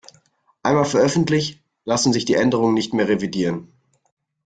Einmal 0.63 0.85
veröffentlicht, 0.85 1.61
lassen 1.85 2.11
sich 2.11 2.25
die 2.25 2.33
Änderungen 2.33 2.73
nicht 2.73 2.91
mehr 2.95 3.07
revidieren. 3.07 3.71